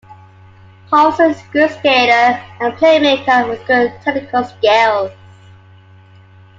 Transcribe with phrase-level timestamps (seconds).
[0.89, 5.11] Karlsson is a good skater and playmaker with good technical skills.